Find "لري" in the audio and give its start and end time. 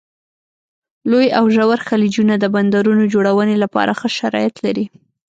4.65-4.85